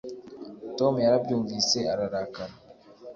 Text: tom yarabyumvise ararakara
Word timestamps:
tom 0.77 0.93
yarabyumvise 1.05 1.79
ararakara 1.93 2.53